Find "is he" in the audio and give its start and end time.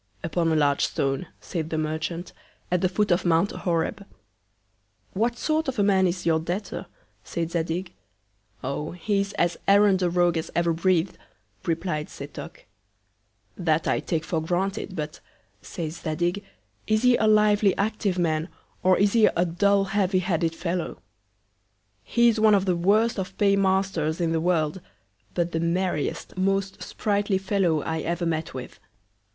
16.87-17.15, 18.97-19.27